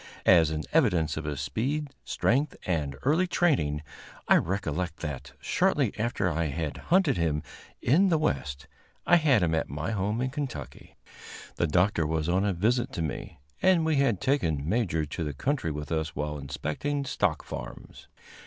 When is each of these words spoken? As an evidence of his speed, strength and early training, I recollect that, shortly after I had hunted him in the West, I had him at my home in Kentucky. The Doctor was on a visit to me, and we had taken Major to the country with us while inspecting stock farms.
As 0.25 0.49
an 0.49 0.63
evidence 0.73 1.15
of 1.15 1.25
his 1.25 1.39
speed, 1.41 1.89
strength 2.03 2.55
and 2.65 2.95
early 3.03 3.27
training, 3.27 3.83
I 4.27 4.37
recollect 4.37 4.97
that, 5.01 5.33
shortly 5.39 5.93
after 5.95 6.27
I 6.27 6.45
had 6.45 6.77
hunted 6.89 7.17
him 7.17 7.43
in 7.83 8.09
the 8.09 8.17
West, 8.17 8.65
I 9.05 9.17
had 9.17 9.43
him 9.43 9.53
at 9.53 9.69
my 9.69 9.91
home 9.91 10.19
in 10.19 10.31
Kentucky. 10.31 10.95
The 11.57 11.67
Doctor 11.67 12.07
was 12.07 12.27
on 12.27 12.43
a 12.43 12.51
visit 12.51 12.91
to 12.93 13.03
me, 13.03 13.37
and 13.61 13.85
we 13.85 13.97
had 13.97 14.19
taken 14.19 14.67
Major 14.67 15.05
to 15.05 15.23
the 15.23 15.33
country 15.33 15.69
with 15.69 15.91
us 15.91 16.15
while 16.15 16.39
inspecting 16.39 17.05
stock 17.05 17.43
farms. 17.43 18.07